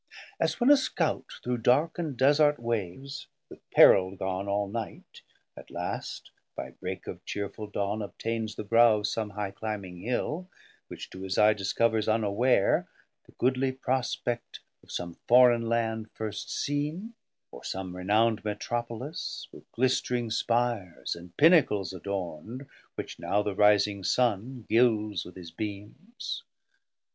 As 0.39 0.59
when 0.59 0.71
a 0.71 0.77
Scout 0.77 1.25
Through 1.43 1.59
dark 1.59 1.99
and 1.99 2.17
desart 2.17 2.57
wayes 2.57 3.27
with 3.49 3.59
peril 3.69 4.15
gone 4.15 4.47
All 4.47 4.67
night; 4.67 5.21
at 5.55 5.69
last 5.69 6.31
by 6.55 6.71
break 6.71 7.05
of 7.05 7.23
chearful 7.23 7.67
dawne 7.67 8.01
Obtains 8.01 8.55
the 8.55 8.63
brow 8.63 8.97
of 8.97 9.07
some 9.07 9.29
high 9.29 9.51
climbing 9.51 9.99
Hill, 10.01 10.49
Which 10.87 11.11
to 11.11 11.21
his 11.21 11.37
eye 11.37 11.53
discovers 11.53 12.07
unaware 12.07 12.89
The 13.27 13.33
goodly 13.33 13.71
prospect 13.73 14.61
of 14.81 14.91
some 14.91 15.17
forein 15.27 15.69
land 15.69 16.09
First 16.15 16.49
seen, 16.49 17.13
or 17.51 17.63
some 17.63 17.93
renownd 17.93 18.43
Metropolis 18.43 19.47
With 19.51 19.71
glistering 19.71 20.31
Spires 20.31 21.13
and 21.15 21.37
Pinnacles 21.37 21.93
adornd, 21.93 22.65
550 22.65 22.67
Which 22.95 23.19
now 23.19 23.43
the 23.43 23.53
Rising 23.53 24.03
Sun 24.03 24.65
guilds 24.67 25.25
with 25.25 25.35
his 25.35 25.51
beams. 25.51 26.41